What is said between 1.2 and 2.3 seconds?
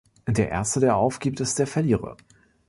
ist der Verlierer.